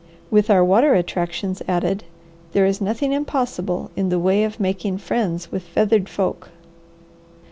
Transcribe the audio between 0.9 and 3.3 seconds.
attractions added, there is nothing